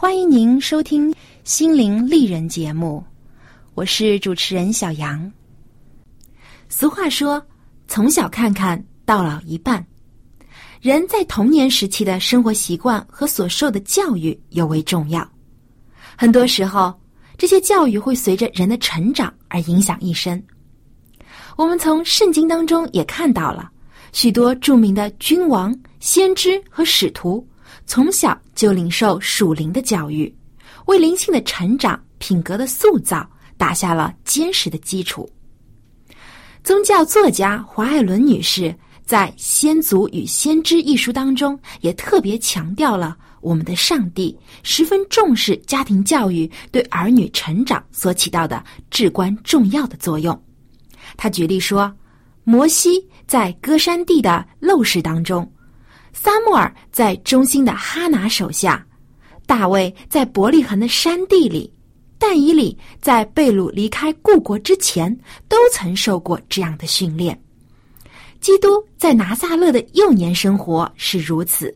[0.00, 1.12] 欢迎您收听
[1.44, 3.04] 《心灵丽人》节目，
[3.74, 5.30] 我是主持人小杨。
[6.70, 7.46] 俗话说
[7.86, 9.86] ：“从小看看到老一半。”
[10.80, 15.30] 人在童年时期的生活习惯和所受的教育尤为重要。
[16.16, 16.98] 很多时候，
[17.36, 20.42] 这些教育会随着人的成长而影响一生。
[21.58, 23.70] 我们从圣经当中也看到了
[24.12, 27.46] 许多著名的君王、先知和使徒。
[27.90, 30.32] 从小就领受属灵的教育，
[30.86, 35.28] 为灵性的成长、品格的塑造打下了坚实的基础。
[36.62, 38.72] 宗教作家华爱伦女士
[39.04, 48.62] 在《先祖与先知》一书当中，也特别强调了我们的上帝十分重视家庭教育对儿女成长所起到的
[48.92, 50.40] 至关重要的作用。
[51.16, 51.92] 他举例说，
[52.44, 55.44] 摩西在歌山地的陋室当中。
[56.12, 58.84] 撒母耳在中心的哈拿手下，
[59.46, 61.72] 大卫在伯利恒的山地里，
[62.18, 65.16] 但以理在贝鲁离开故国之前，
[65.48, 67.40] 都曾受过这样的训练。
[68.40, 68.68] 基督
[68.98, 71.74] 在拿撒勒的幼年生活是如此，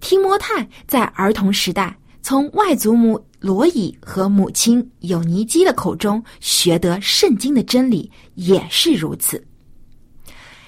[0.00, 9.44] 提摩太在儿童时代从外祖母罗以和母亲有尼基的口中学得圣经的真理也是如此。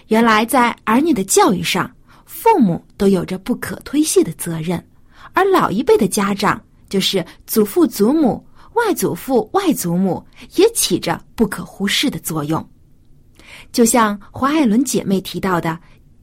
[0.07, 1.91] 原来在儿女的教育上。
[2.41, 4.83] 父母都有着不可推卸的责任，
[5.33, 12.65] 而老一辈的家长，就是祖父、祖母、外祖父、外祖母，也起着不可忽视的作用。
[13.73, 15.77] 就像华爱伦姐妹提到的，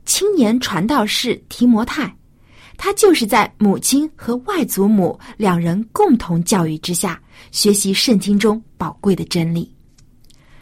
[0.05, 2.15] 青年传道士提摩太，
[2.77, 7.21] 他就是在母亲和外祖母两人共同教育之下，
[7.51, 9.69] 学习圣经中宝贵的真理。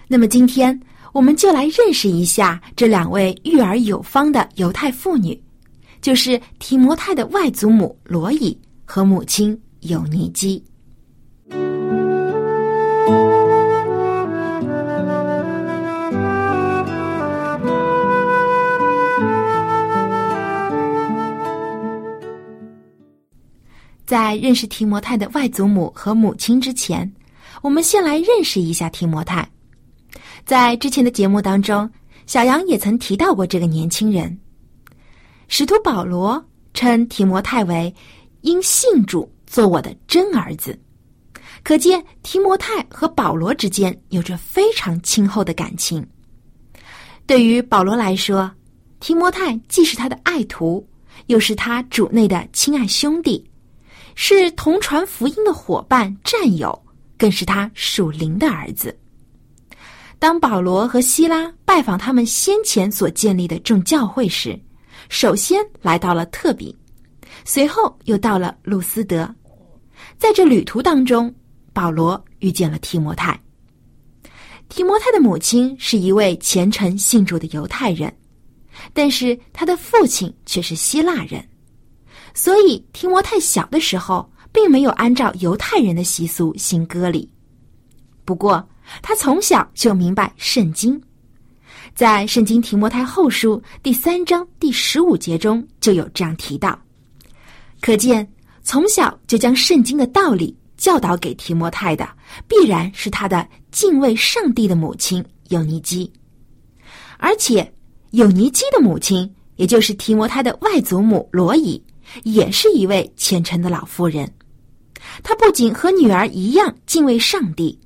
[0.08, 0.82] 那么今天。
[1.14, 5.40] 我们就来认识一下这两位育儿有方的犹太妇女，
[6.02, 10.62] 就是提摩太的外祖母罗伊和母亲有尼基。
[24.04, 27.12] 在认识提摩太的外祖母和母亲之前，
[27.62, 29.48] 我们先来认识一下提摩太。
[30.46, 31.90] 在之前的节目当中，
[32.26, 34.38] 小杨也曾提到过这个年轻人。
[35.48, 36.44] 使徒保罗
[36.74, 37.94] 称提摩太为
[38.42, 40.78] “因信主做我的真儿子”，
[41.64, 46.06] 可见提摩太和保罗之间有着非常亲厚的感情。
[47.26, 48.52] 对于保罗来说，
[49.00, 50.86] 提摩太既是他的爱徒，
[51.28, 53.50] 又是他主内的亲爱兄弟，
[54.16, 56.78] 是同传福音的伙伴、战友，
[57.18, 58.98] 更是他属灵的儿子。
[60.24, 64.58] 当保罗和希拉拜访他们先前所建立的众教会时，
[65.10, 66.74] 首先来到了特比，
[67.44, 69.30] 随后又到了路斯德。
[70.18, 71.36] 在这旅途当中，
[71.74, 73.38] 保罗遇见了提摩太。
[74.70, 78.10] 提摩太的母亲是一位虔诚信主的犹太人，
[78.94, 81.46] 但是他的父亲却是希腊人，
[82.34, 87.30] 所以提摩太小的时候并没有按照犹太人的习俗行割礼。
[88.24, 88.66] 不过，
[89.02, 91.02] 他从小就明白圣经，
[91.96, 96.80] 在《圣经提摩太后书》第三章第十五节中就有这样提到，
[97.82, 98.28] 可见
[98.64, 102.08] 从小就将圣经的道理教导给提摩太的，
[102.48, 106.12] 必然是他的敬畏上帝的母亲尤尼基，
[107.18, 107.74] 而且
[108.12, 111.82] 尤尼基的母亲，也就是提摩太的外祖母罗伊，
[112.24, 114.30] 也是一位虔诚的老妇人。
[115.22, 117.78] 她不仅和女儿一样敬畏上帝，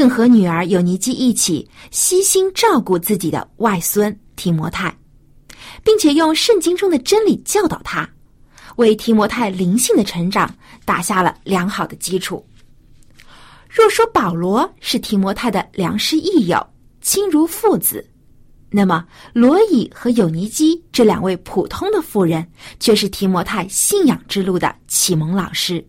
[0.00, 4.96] 更和女儿有尼基一起悉心照顾自己的外孙提摩太，
[5.84, 8.08] 并且用圣经中的真理教导他，
[8.76, 10.50] 为提摩太灵性的成长
[10.86, 12.42] 打下了良好的基础。
[13.68, 16.66] 若说保罗是提摩太的良师益友、
[17.02, 18.02] 亲如父子，
[18.70, 19.04] 那么
[19.34, 25.86] 罗以和有尼基这两位普通的妇人，却是提摩太信仰之路的启蒙老师。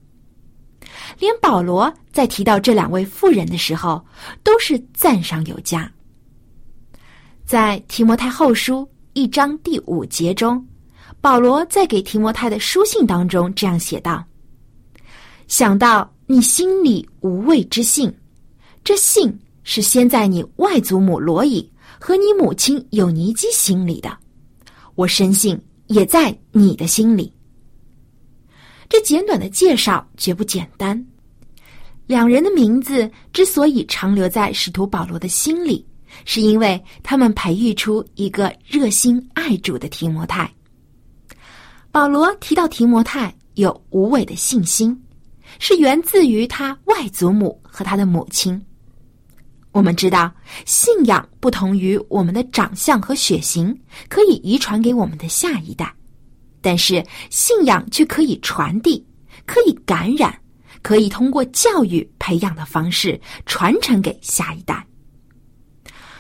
[1.20, 4.04] 连保罗在提到这两位妇人的时候，
[4.44, 5.92] 都是赞赏有加。
[7.46, 10.66] 在提摩太后书一章第五节中，
[11.20, 14.24] 保罗在给提摩太的书信当中这样写道
[15.48, 18.14] ：“想到你心里无畏之信，
[18.84, 21.70] 这信是先在你外祖母罗以
[22.00, 24.18] 和你母亲有尼基心里的，
[24.96, 27.32] 我深信也在你的心里。”
[28.92, 31.02] 这简短的介绍绝不简单。
[32.06, 35.86] 两人的名字之所以长留在使徒保罗的心里，
[36.26, 40.54] 是因为他们培育出一个热心爱主的提摩太。
[41.90, 45.02] 保罗提到提摩太有无伪的信心，
[45.58, 48.62] 是源自于他外祖母和他的母亲。
[49.72, 50.30] 我们知道，
[50.66, 53.74] 信仰不同于我们的长相和血型，
[54.10, 55.96] 可以遗传给我们的下一代。
[56.62, 59.04] 但是信仰却可以传递，
[59.46, 60.34] 可以感染，
[60.82, 64.86] 可以通过教育培养的方式传承给下一代。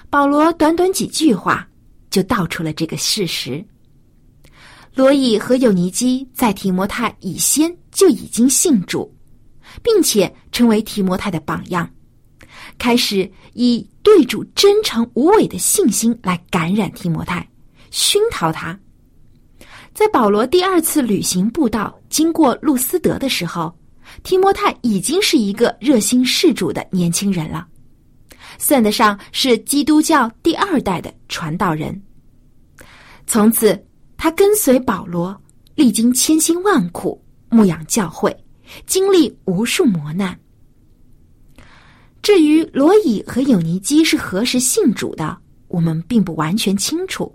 [0.09, 1.65] 保罗短短几句话
[2.09, 3.63] 就道出了这个事实。
[4.93, 9.09] 罗伊和有尼基在提摩太以先就已经信主，
[9.81, 11.89] 并且成为提摩太的榜样，
[12.77, 17.47] 开始以对主真诚无伪的信心来感染提摩太，
[17.89, 18.77] 熏陶他。
[19.93, 23.73] 在保罗第二次旅行布道经过路斯德的时候，
[24.23, 27.67] 提摩太已经是一个热心事主的年轻人了，
[28.57, 32.01] 算得上是基督教第二代的传道人。
[33.27, 33.79] 从此，
[34.17, 35.39] 他跟随保罗，
[35.75, 38.35] 历经千辛万苦牧养教会，
[38.85, 40.37] 经历无数磨难。
[42.21, 47.33] 至于罗以和有尼基是何时信主的，我们并不完全清楚。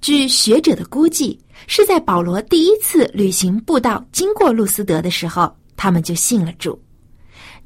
[0.00, 6.80] 据学者的估计，是在保罗第一次旅行布道经过路斯德的时候，他们就信了主，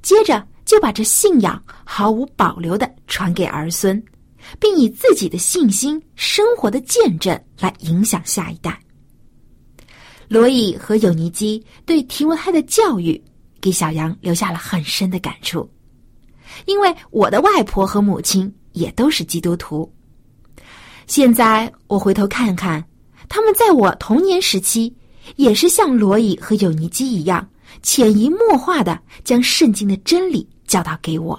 [0.03, 4.03] 接着就把这信仰毫无保留的传给儿孙，
[4.61, 8.79] 并以自己的信心、生活的见证来影响下一代。
[10.29, 13.21] 罗伊和尤尼基对提摩太的教育，
[13.61, 15.69] 给小杨留下了很深的感触，
[16.67, 19.91] 因为我的外婆和母亲也都是基督徒。
[21.07, 22.85] 现在我回头看看，
[23.29, 24.95] 他们在我童年时期，
[25.37, 27.47] 也是像罗伊和有尼基一样，
[27.83, 31.39] 潜移默化的将圣经的真理教导给我，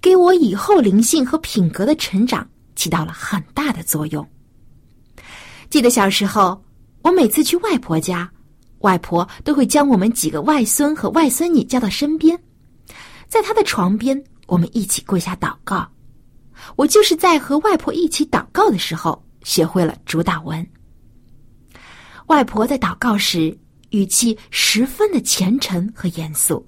[0.00, 4.26] 给我以后灵性和品格的成长起到了很大的作用。
[5.68, 6.62] 记得小时候，
[7.02, 8.30] 我每次去外婆家，
[8.80, 12.38] 外婆都会将我们几个外孙和外孙女叫到身边，
[13.26, 15.88] 在她的床边，我们一起跪下祷告。
[16.76, 20.64] 我就是在和外婆一起祷告的时候，学会了主祷文。
[22.26, 23.56] 外婆在祷告时
[23.90, 26.66] 语气十分的虔诚和严肃，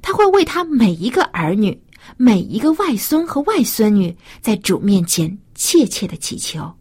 [0.00, 1.78] 她会为她每一个儿女、
[2.16, 6.72] 每一个外孙和外孙女在主面前切切的祈求。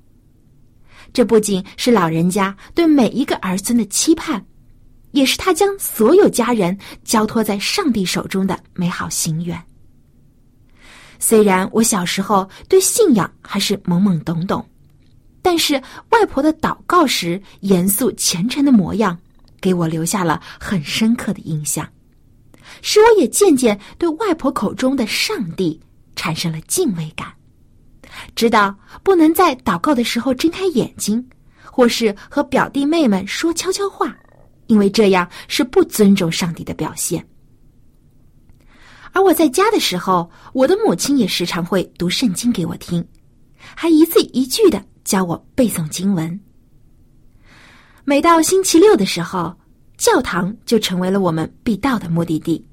[1.11, 4.45] 这不仅是老人家对每一个儿孙的期盼，
[5.11, 9.61] 也是他将所有家人交托在上帝手中的美好心愿。
[11.17, 14.67] 虽然我小时候对信仰还是懵懵懂懂，
[15.45, 15.75] 但是
[16.09, 19.15] 外婆的祷告时严肃虔诚的模样，
[19.61, 21.87] 给我留下了很深刻的印象，
[22.81, 25.79] 使我也渐渐对外婆口中的上帝
[26.15, 27.31] 产生了敬畏感，
[28.35, 31.23] 知道不能在祷告的时候睁开眼睛，
[31.63, 34.17] 或是和表弟妹们说悄悄话，
[34.65, 37.23] 因为这样是不尊重上帝的表现。
[39.11, 43.07] 而我在家的时候，我的母亲也时常会读圣经给我听，
[43.75, 46.37] 还一字一句的教我背诵经文。
[48.03, 49.55] 每到星期六的时候，
[49.97, 52.63] 教堂就成为了我们必到的目的地。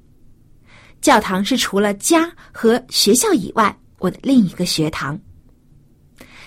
[0.99, 5.19] 教堂是除了家和学校以外我的另一个学堂。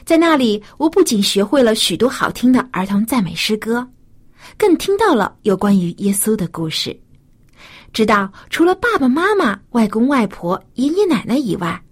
[0.04, 3.86] 在那里，我不仅学会了许多好听的儿童赞美诗歌，
[4.56, 6.98] 更听到了有关于耶稣的故事。
[7.92, 11.82] 知道除了爸爸妈妈、外公外婆、爷爷奶奶以外，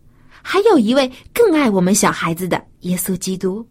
[0.43, 3.67] 还有一位更爱我们小孩子的耶稣基督。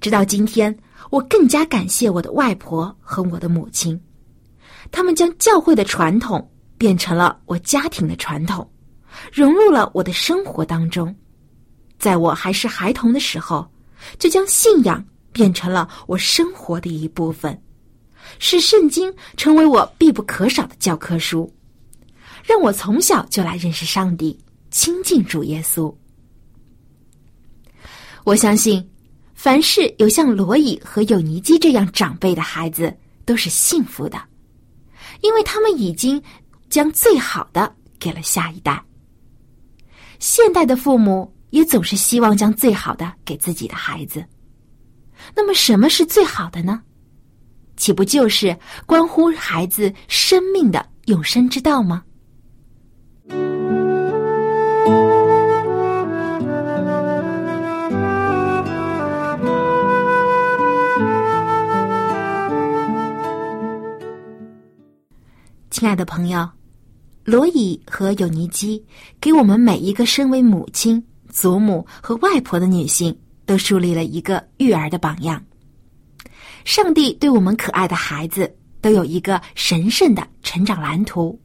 [0.00, 0.74] 直到今天，
[1.10, 4.00] 我更加感谢我的外婆和我的母亲，
[4.90, 8.66] 他们将教会的传统变成了我家庭的传统，
[9.30, 11.14] 融入了我的生活当中。
[11.98, 13.70] 在我还是孩童的时候，
[14.18, 17.62] 就将信仰变成了我生活的一部分，
[18.38, 21.52] 使圣经成为我必不可少的教科书，
[22.42, 24.38] 让我从小就来认识上帝，
[24.70, 25.94] 亲近主耶稣。
[28.24, 28.82] 我相信。
[29.42, 32.94] 凡是有像罗伊和有尼基这样长辈的孩子，
[33.24, 34.22] 都是幸福的，
[35.22, 36.22] 因为他们已经
[36.68, 38.84] 将最好的给了下一代。
[40.18, 44.22] 现代的父母也总是希望将最好的给自己的孩子。
[45.34, 46.82] 那么，什么是最好的呢？
[47.78, 48.54] 岂不就是
[48.84, 52.04] 关乎孩子生命的永生之道吗？
[65.80, 66.46] 亲爱的朋友，
[67.24, 68.84] 罗伊和有尼基
[69.18, 75.42] 给我们每一个身为母亲、祖母和外婆的女性都树立了一个育儿的榜样。
[76.66, 81.40] 上帝对我们可爱的孩子都有一个神圣的成长蓝图，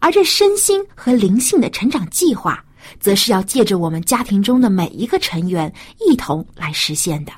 [0.00, 2.60] 而这身心和灵性的成长计划，
[2.98, 7.30] 则是要借着我们家庭中的每一个成员一同来实现的。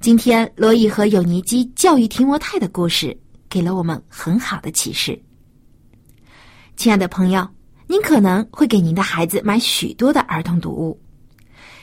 [0.00, 3.16] 今天，罗伊和有尼基教育提摩太的故事。
[3.48, 5.20] 给了我们很好的启示，
[6.76, 7.48] 亲爱的朋友，
[7.86, 11.00] 您可能会给您的孩子买许多的儿童读物。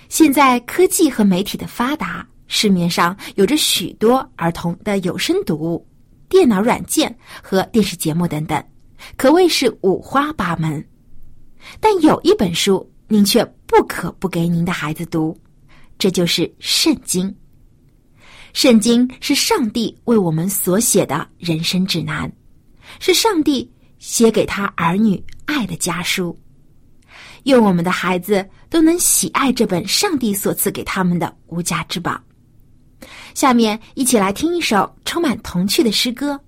[0.10, 5.88] 现在科技和媒体的发达，市面上有着许多儿童的有声读物、
[6.30, 8.64] 电脑软件和电视节目等等，
[9.18, 10.86] 可谓是五花八门。
[11.80, 15.36] 但有一本书，您却不可不给您的孩子读，
[15.98, 17.28] 这就是《圣经》。
[18.54, 22.32] 圣经是上帝为我们所写的人生指南，
[23.00, 26.38] 是上帝写给他儿女爱的家书。
[27.44, 32.18] 愿我们的孩子都能喜爱这本上帝所赐给他们的无价之宝。
[33.34, 36.40] 下面一起来听一首充满童趣的诗歌，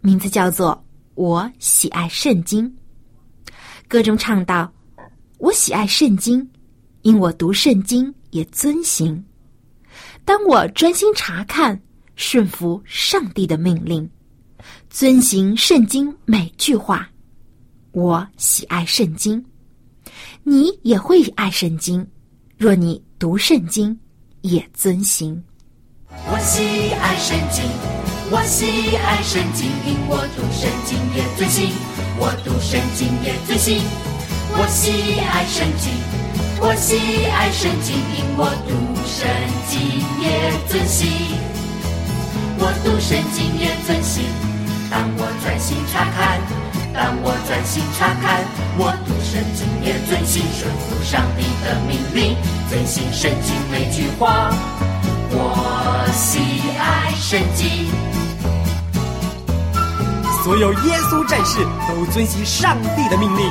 [0.00, 0.72] 名字叫做
[1.14, 2.66] 《我喜爱圣经》。
[3.86, 4.72] 歌中唱道
[5.38, 6.48] ：“我喜爱圣经，
[7.02, 9.22] 因我读圣经也遵行。”
[10.24, 11.80] 当我专心查看、
[12.14, 14.08] 顺服上帝的命令，
[14.88, 17.08] 遵行圣经每句话，
[17.92, 19.44] 我喜爱圣经。
[20.42, 22.06] 你也会爱圣经，
[22.56, 23.98] 若你读圣经
[24.42, 25.42] 也遵行。
[26.08, 27.64] 我喜爱圣经，
[28.30, 31.70] 我喜爱圣经，因我读圣经也遵行，
[32.18, 33.82] 我读圣经也遵行。
[34.52, 36.19] 我喜爱圣经。
[36.62, 38.76] 我喜爱圣经，因我读
[39.08, 39.26] 圣
[39.66, 39.80] 经
[40.20, 41.08] 也遵行。
[42.58, 44.24] 我读圣经也遵行。
[44.90, 46.38] 当我专心查看，
[46.92, 48.44] 当我专心查看，
[48.76, 52.36] 我读圣经也遵行，顺服上帝的命令，
[52.68, 54.52] 遵行圣经每句话。
[55.32, 56.40] 我喜
[56.78, 57.88] 爱圣经。
[60.44, 63.46] 所有耶稣战士都遵行上帝的命令。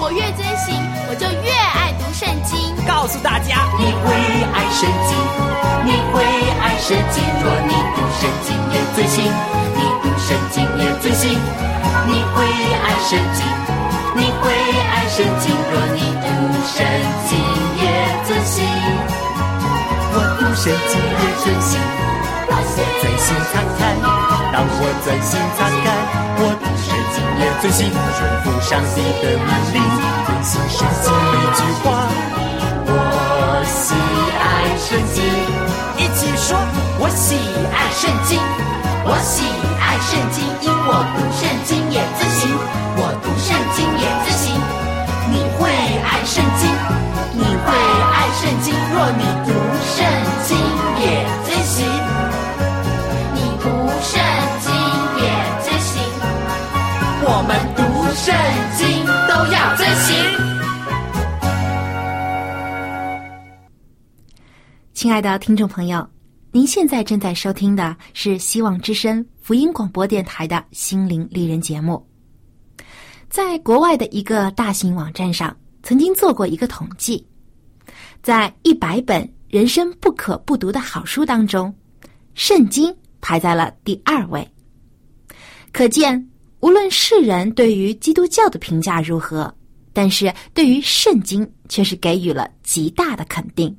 [0.00, 0.80] 我越遵行，
[1.10, 1.73] 我就越。
[2.14, 2.56] 圣经
[2.86, 4.14] 告诉大家，你会
[4.54, 5.18] 爱圣经，
[5.84, 6.22] 你会
[6.62, 7.20] 爱圣经。
[7.42, 9.24] 若你读圣经也遵行，
[9.74, 11.34] 你读圣经也遵行。
[12.06, 12.46] 你会
[12.78, 13.42] 爱圣经，
[14.14, 15.50] 你会爱圣经。
[15.72, 16.30] 若你读
[16.62, 16.86] 圣
[17.26, 17.34] 经
[17.82, 17.82] 也
[18.28, 18.62] 遵行，
[20.14, 21.82] 我读圣经也遵行。
[22.46, 23.98] 当我专心查看，
[24.52, 25.84] 当我专心查看，
[26.44, 29.80] 我读圣经也遵行，顺服上帝的命令。
[30.44, 32.04] 信圣经每句话，
[32.84, 33.96] 我喜
[34.36, 35.24] 爱圣经。
[35.96, 36.60] 一起说，
[37.00, 37.40] 我喜
[37.72, 38.36] 爱圣经，
[39.08, 39.48] 我喜
[39.80, 42.52] 爱圣经，因我读圣经也遵行，
[43.00, 44.52] 我读圣经也遵行。
[45.32, 45.72] 你会
[46.04, 46.68] 爱圣经，
[47.32, 49.56] 你会爱圣经，若你读
[65.04, 66.08] 亲爱的听众朋友，
[66.50, 72.02] 您现在正在收听的是希望之声福音广播电台的心灵丽人节目。
[73.28, 77.22] 在国外的一个大型网站上，曾经做过一个统计，
[78.22, 81.70] 在一百本人生不可不读的好书当中，
[82.32, 84.50] 《圣经》排在了第二位。
[85.70, 86.30] 可见，
[86.60, 89.54] 无论世人对于基督教的评价如何，
[89.92, 93.76] 但是对于《圣经》却是给予了极大的肯定。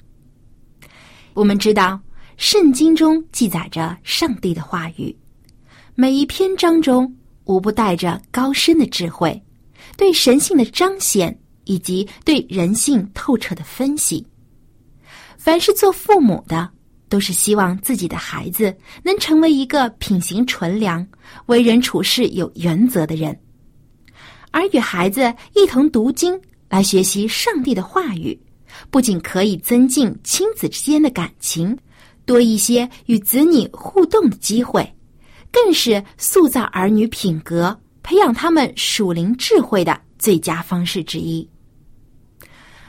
[1.35, 1.99] 我们知道，
[2.37, 5.13] 圣经中记载着上帝的话语，
[5.93, 7.13] 每一篇章中
[7.43, 9.39] 无不带着高深的智慧，
[9.97, 14.25] 对神性的彰显以及对人性透彻的分析。
[15.37, 16.69] 凡是做父母的，
[17.09, 18.73] 都是希望自己的孩子
[19.03, 21.05] 能成为一个品行纯良、
[21.47, 23.37] 为人处事有原则的人，
[24.51, 26.39] 而与孩子一同读经
[26.69, 28.39] 来学习上帝的话语。
[28.89, 31.77] 不仅可以增进亲子之间的感情，
[32.25, 34.89] 多一些与子女互动的机会，
[35.51, 41.47] 更是塑造儿女品格、培养他们属灵智慧的最佳方式之一。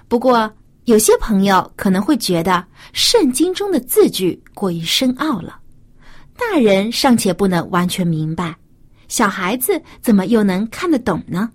[0.09, 0.51] 不过，
[0.85, 5.59] 有些朋友可能会觉得圣经中的字句过于深奥了，
[6.37, 8.57] 大人尚且不能完全明白，
[9.09, 11.51] 小孩子怎么又能看得懂呢？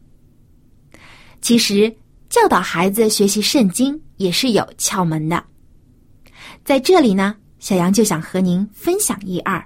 [1.41, 1.95] 其实，
[2.29, 4.00] 教导孩子学习圣经。
[4.21, 5.43] 也是有窍门的，
[6.63, 9.63] 在这里呢，小杨就想和您分享一二。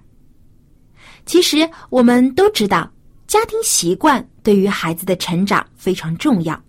[1.25, 2.89] 其实我们都知道，
[3.27, 6.59] 家庭习惯对于孩子的成长非常重要，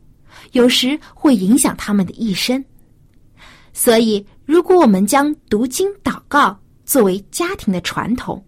[0.53, 2.63] 有时会影响他们的一生。
[3.73, 8.45] 所以，如果我们将读经祷告作为家庭的传统，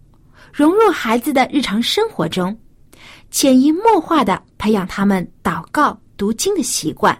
[0.51, 2.57] 融入孩子的日常生活中，
[3.29, 7.15] 潜移默化的培养他们祷告读经的习惯，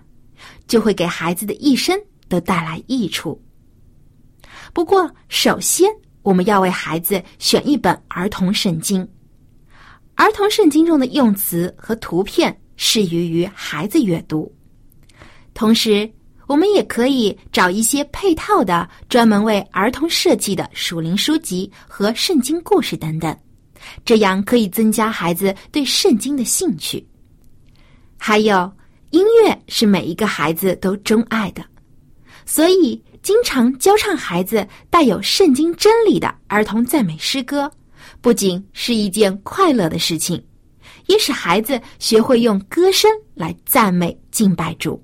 [0.68, 1.96] 就会给孩子的一生。
[2.30, 3.42] 都带来益处。
[4.72, 5.90] 不过，首先
[6.22, 9.06] 我们要为孩子选一本儿童圣经。
[10.16, 14.54] 儿童圣经中的用词和图片适宜于孩子阅读。
[15.54, 16.10] 同时，
[16.46, 23.38] 我们也可以找一些配套的、专门为儿童设计的属灵书籍和圣经故事等等，
[24.04, 27.06] 这样可以增加孩子对圣经的兴趣。
[28.18, 28.72] 还有，
[29.12, 31.64] 音乐是每一个孩子都钟爱的。
[32.50, 37.72] 所以，经常教唱孩子带有圣经真理的儿童赞美诗歌，
[38.22, 40.44] 不仅是一件快乐的事情，
[41.06, 45.00] 也使孩子学会用歌声来赞美敬拜主。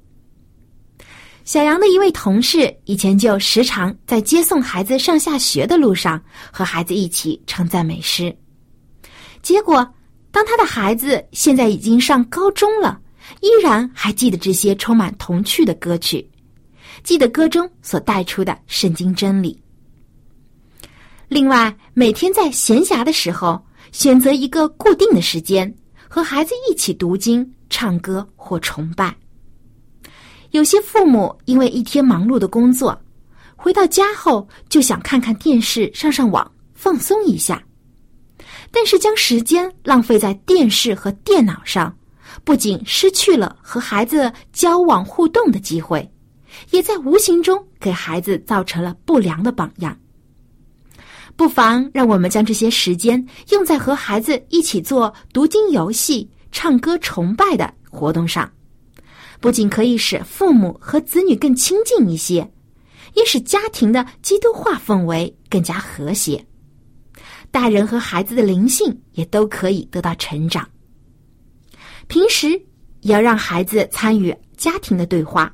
[1.43, 6.19] 小杨的一位同事以前就时常在接送孩子上下学的路上
[6.51, 8.35] 和孩子一起唱赞美诗，
[9.43, 9.87] 结果
[10.31, 12.99] 当他的孩子现在已经上高中了，
[13.41, 16.27] 依然还记得这些充满童趣的歌曲。
[17.05, 19.61] 记得歌中所带出的圣经真理。
[21.27, 25.71] 另外，每天在闲暇的时候，选择一个固定的时间，
[26.09, 29.15] 和孩子一起读经、唱歌或崇拜。
[30.49, 32.99] 有些父母因为一天忙碌的工作，
[33.55, 37.63] 回到家后就想看看电视、上上网、放松一下，
[38.71, 41.95] 但是将时间浪费在电视和电脑上，
[42.43, 46.11] 不仅失去了和孩子交往互动的机会。
[46.71, 49.97] 也在无形中给孩子造成了不良的榜样。
[51.35, 58.49] 不妨让我们将这些时间用在和孩子一起做读经游戏、唱歌崇拜的活动上，
[59.41, 62.49] 不仅可以使父母和子女更亲近一些，
[63.15, 66.45] 也使家庭的基督化氛围更加和谐。
[67.51, 70.65] 大人和孩子的灵性也都可以得到成长。
[72.07, 72.49] 平时
[73.01, 75.53] 也要让孩子参与家庭的对话。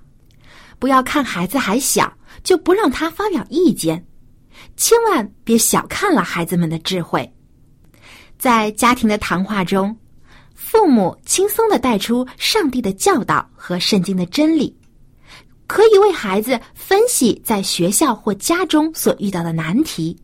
[0.82, 2.12] 不要看孩子还小
[2.44, 4.04] 就不让他发表意见，
[4.76, 7.32] 千万别小看了孩子们的智慧。
[8.40, 9.96] 在家庭的谈话中，
[10.56, 14.76] 父母轻松的带出上帝的教导和圣经的真理，
[15.68, 20.20] 可以为孩子分析在学校或家中所遇到的难题，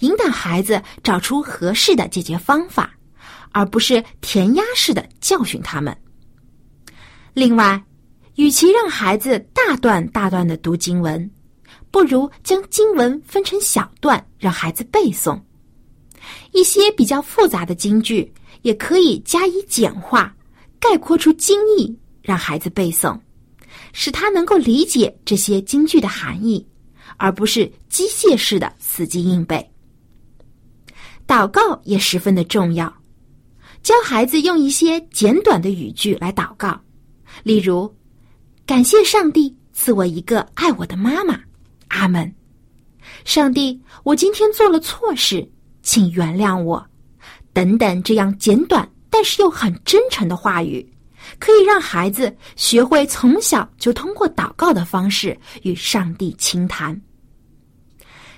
[0.00, 2.92] 引导孩子找出合适的解决方法，
[3.52, 5.96] 而不是填鸭式的教训他们。
[7.32, 7.80] 另外。
[8.40, 11.30] 与其让孩子大段大段的读经文，
[11.90, 15.38] 不如将经文分成小段，让孩子背诵。
[16.52, 20.34] 一些比较复杂的经句，也可以加以简化，
[20.78, 23.20] 概括出经义，让孩子背诵，
[23.92, 26.66] 使他能够理解这些经句的含义，
[27.18, 29.70] 而不是机械式的死记硬背。
[31.26, 32.90] 祷告也十分的重要，
[33.82, 36.80] 教孩子用一些简短的语句来祷告，
[37.42, 37.94] 例如。
[38.70, 41.36] 感谢上帝赐我一个爱我的妈妈，
[41.88, 42.32] 阿门。
[43.24, 45.44] 上帝，我今天做了错事，
[45.82, 46.86] 请原谅我。
[47.52, 50.88] 等等，这样简短但是又很真诚的话语，
[51.40, 56.96] 可以让孩子学会从小就通过祷告的方式与上帝倾谈。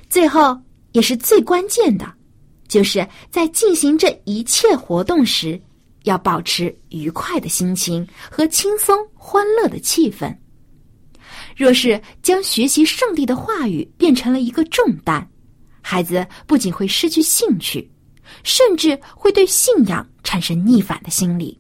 [0.09, 0.59] 最后，
[0.93, 2.11] 也是最关键的，
[2.69, 5.61] 就是在进行这一切活动时。
[6.05, 10.35] 要保持愉快的心情和轻松欢乐的气氛。
[11.57, 15.27] 若是将学习上帝的话语变成了一个重担，
[15.81, 17.91] 孩子不仅会失去兴趣，
[18.43, 21.59] 甚至会对信仰产生逆反的心理。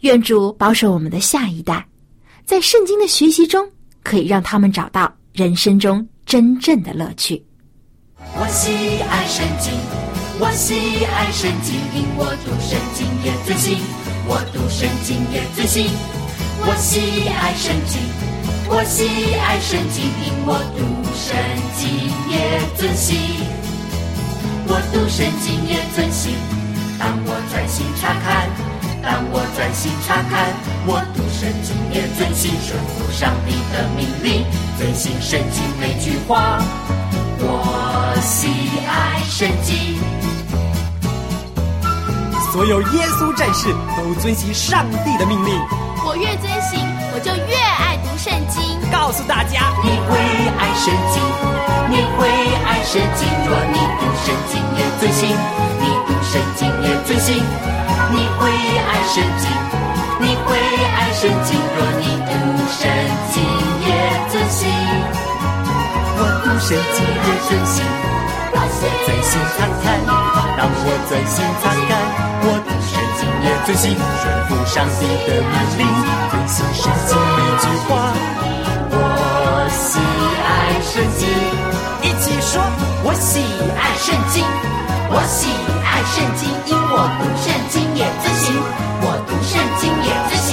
[0.00, 1.86] 愿主保守我们的下一代，
[2.44, 3.66] 在圣经的学习中，
[4.02, 7.42] 可以让他们找到人生中真正的乐趣。
[8.18, 9.72] 我喜爱圣经，
[10.38, 13.80] 我喜爱圣经，因我读圣经也遵行，
[14.28, 15.88] 我读圣经也遵行。
[16.60, 18.02] 我喜爱圣经，
[18.68, 20.84] 我喜爱圣经，因我读
[21.16, 21.32] 圣
[21.78, 23.16] 经也遵行，
[24.68, 26.34] 我读圣经也遵行。
[26.98, 28.50] 当我专心查看。
[29.02, 30.52] 当我专心查看，
[30.84, 34.44] 我读圣经也遵行顺服上帝的命令，
[34.76, 36.58] 遵行圣经每句话。
[37.38, 38.48] 我喜
[38.88, 39.98] 爱圣经。
[42.52, 45.54] 所有耶稣战士都遵行上帝的命令。
[46.08, 46.80] 我越遵行，
[47.12, 48.62] 我就越爱读圣经。
[48.90, 50.16] 告诉大家，你会
[50.56, 51.20] 爱圣经，
[51.90, 52.26] 你会
[52.64, 53.28] 爱圣经。
[53.44, 55.28] 若你读圣经也遵行，
[55.80, 57.36] 你读圣经也遵行。
[58.08, 58.48] 你会
[58.78, 59.50] 爱圣经，
[60.20, 60.56] 你会
[60.94, 61.58] 爱圣经。
[61.76, 62.32] 若你读
[62.70, 62.88] 圣
[63.34, 63.42] 经
[63.84, 63.88] 也
[64.30, 64.64] 遵行，
[66.18, 67.84] 我读圣经也遵行。
[68.52, 68.58] 我
[69.04, 69.84] 专心查看，
[70.56, 71.90] 当我专心查看，
[72.42, 73.84] 我读圣经也遵行。
[74.20, 75.82] 顺服上帝的命令，
[76.32, 77.88] 遵行圣经每句话。
[78.92, 78.98] 我
[79.70, 80.00] 喜
[80.42, 80.48] 爱
[80.80, 81.28] 圣经，
[82.02, 82.52] 一起说，
[83.04, 83.44] 我喜
[83.76, 84.34] 爱圣经。
[85.08, 85.38] 我喜
[85.84, 88.44] 爱圣经，因我读圣经也遵行。
[89.02, 90.45] 我读圣经也遵行。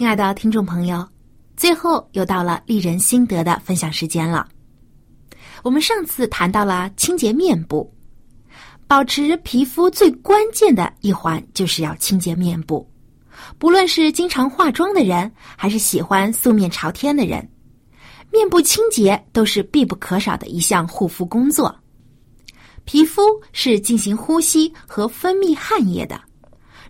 [0.00, 1.06] 亲爱的听众朋友。
[1.58, 4.48] 最后又到了丽人心得的分享时间了。
[5.62, 7.94] 我们上次谈到了清洁面部，
[8.86, 12.90] 保持皮肤最关键的一环就是要清洁面部。
[13.58, 17.46] 不论是经常化妆的人，还是喜欢素面朝天的人，
[18.32, 21.78] 面部清洁都是必不可少的一项护肤工作。
[22.86, 23.20] 皮肤
[23.52, 26.18] 是进行呼吸和分泌汗液的，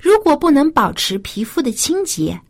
[0.01, 2.41] 如果不能保持皮肤的清洁，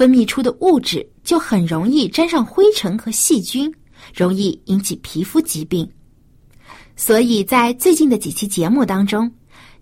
[0.00, 1.06] 分泌出的物质。
[1.22, 3.70] 就很容易沾上灰尘和细菌，
[4.16, 5.88] 容易引起皮肤疾病。
[6.96, 9.30] 所以在最近的几期节目当中，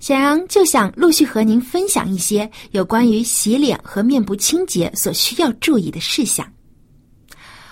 [0.01, 6.45] 小杨就想陆续和您分享一些有关于洗脸和面部清洁所需要注意的事项。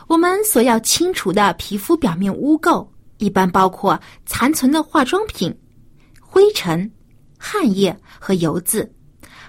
[0.07, 2.87] 我们所要清除的皮肤表面污垢，
[3.19, 5.53] 一般包括残存的化妆品、
[6.21, 6.89] 灰尘、
[7.37, 8.89] 汗液和油渍，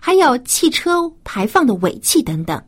[0.01, 2.59] 还有汽车排放的尾气等等。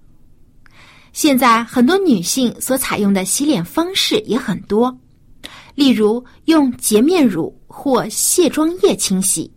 [1.22, 4.98] 现在很多女性所采用的洗脸方式也很多，
[5.76, 9.52] 例如用洁面乳或卸妆液清洗，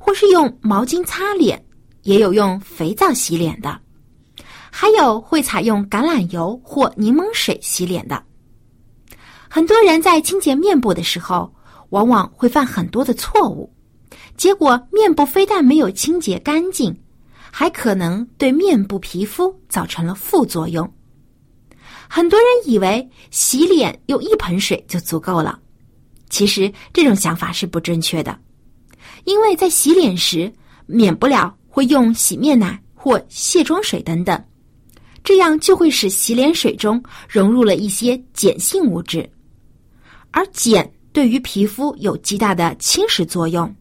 [0.00, 1.64] 或是用毛巾擦脸，
[2.02, 3.78] 也有用肥皂洗脸的，
[4.68, 8.20] 还有会采用橄榄油或柠檬水洗脸的。
[9.48, 11.54] 很多人在清洁面部的时候，
[11.90, 13.72] 往往会犯很多的错误，
[14.36, 16.92] 结果面部非但没有清洁干净。
[17.58, 20.92] 还可能对面部皮肤造成了副作用。
[22.08, 25.58] 很多人以为洗脸用一盆水就足够了，
[26.30, 28.38] 其实这种想法是不正确的，
[29.24, 30.52] 因为在洗脸时
[30.86, 34.42] 免不了会用洗面奶或卸妆水等等，
[35.22, 39.28] 这样就会使洗脸水中融入了一些碱性物质，
[40.30, 43.74] 而碱对于皮肤有极大的侵蚀作用，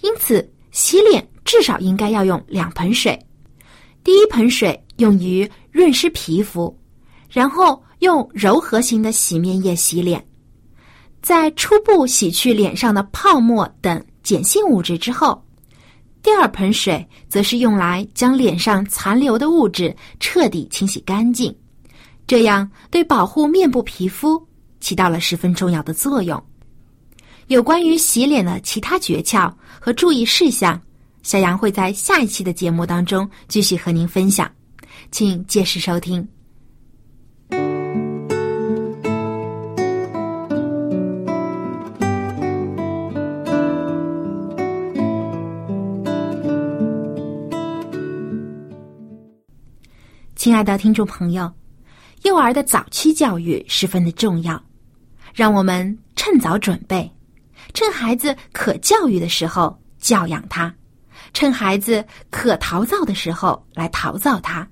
[0.00, 1.26] 因此洗脸。
[1.44, 3.18] 至少应该要用两盆水，
[4.04, 6.77] 第一盆水用于润湿皮肤，
[7.30, 10.24] 然后用柔和型的洗面液洗脸，
[11.20, 15.44] 在初步洗去脸上的泡沫等碱性物质之后，
[16.22, 21.54] 第二盆水则是用来将脸上残留的物质彻底清洗干净，
[22.26, 24.42] 这样对保护面部皮肤
[24.80, 26.42] 起到了十分重要的作用。
[27.48, 30.80] 有关于洗脸的其他诀窍和注意事项。
[31.22, 34.50] 小杨会在下一期的节目当中继续和您分享，
[35.10, 36.26] 请届时收听。
[50.48, 51.52] 亲爱的听众朋友，
[52.22, 54.58] 幼儿的早期教育十分的重要，
[55.34, 57.12] 让我们趁早准备，
[57.74, 60.74] 趁孩子可教育的时候教养他。
[61.34, 64.66] 趁孩子可陶造的时候来陶造他，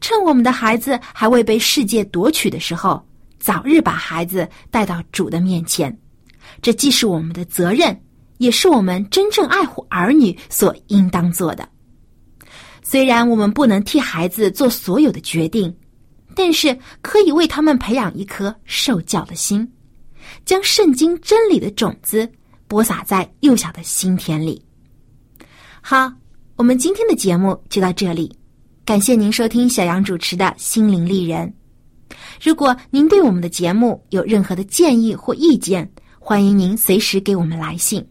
[0.00, 3.06] 趁我们的孩子还未被世界夺取的时候，
[3.38, 5.94] 早日把孩子带到主的面前。
[6.62, 7.94] 这既是我们的责任，
[8.38, 11.68] 也是我们真正爱护儿女所应当做的。
[12.86, 15.74] 虽然我们不能替孩子做所有的决定，
[16.34, 19.66] 但是可以为他们培养一颗受教的心，
[20.44, 22.30] 将圣经真理的种子
[22.68, 24.62] 播撒在幼小的心田里。
[25.80, 26.12] 好，
[26.56, 28.30] 我们今天的节目就到这里，
[28.84, 31.52] 感谢您收听小杨主持的《心灵丽人》。
[32.42, 38.06] 如果您对我们的节目有任何的建议或意见，欢迎您随时给我们来信。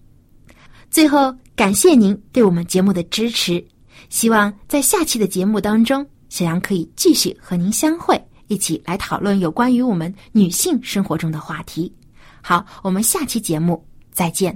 [0.90, 3.64] 最后，感谢您对我们节目的支持。
[4.13, 8.15] 希望在下期的节目当中，小杨可以继续和您相会，
[8.47, 11.91] 一起来讨论有关于我们女性生活中的话题。
[12.39, 14.56] 好，我们下期节目再见。